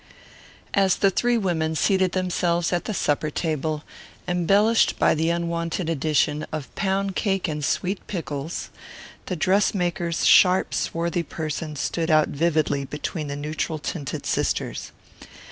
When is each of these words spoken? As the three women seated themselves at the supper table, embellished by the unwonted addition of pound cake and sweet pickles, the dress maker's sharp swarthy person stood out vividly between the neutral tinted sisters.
As 0.73 0.95
the 0.95 1.11
three 1.11 1.37
women 1.37 1.75
seated 1.75 2.13
themselves 2.13 2.73
at 2.73 2.85
the 2.85 2.93
supper 2.95 3.29
table, 3.29 3.83
embellished 4.27 4.97
by 4.97 5.13
the 5.13 5.29
unwonted 5.29 5.91
addition 5.91 6.43
of 6.51 6.73
pound 6.73 7.15
cake 7.15 7.47
and 7.47 7.63
sweet 7.63 8.07
pickles, 8.07 8.71
the 9.27 9.35
dress 9.35 9.75
maker's 9.75 10.25
sharp 10.25 10.73
swarthy 10.73 11.21
person 11.21 11.75
stood 11.75 12.09
out 12.09 12.29
vividly 12.29 12.83
between 12.83 13.27
the 13.27 13.35
neutral 13.35 13.77
tinted 13.77 14.25
sisters. 14.25 14.91